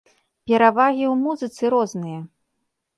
[0.51, 2.21] Перавагі ў музыцы розныя.